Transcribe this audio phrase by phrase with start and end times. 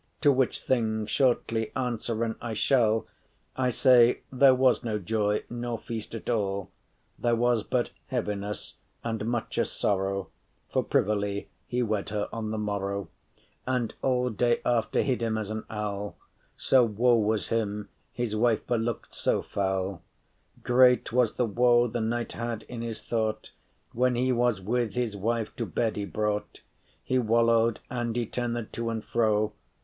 [0.15, 3.05] *same To which thing shortly answeren I shall:
[3.55, 6.71] I say there was no joy nor feast at all,
[7.19, 10.31] There was but heaviness and muche sorrow:
[10.73, 13.09] For privily he wed her on the morrow;
[13.67, 16.17] And all day after hid him as an owl,
[16.57, 20.01] So woe was him, his wife look’d so foul
[20.63, 23.51] Great was the woe the knight had in his thought
[23.93, 26.61] When he was with his wife to bed y brought;
[27.03, 29.53] He wallow’d, and he turned to and fro.